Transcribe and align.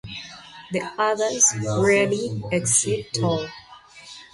The 0.71 0.81
others 0.97 1.53
rarely 1.77 2.41
exceed 2.51 3.13
tall. 3.13 3.45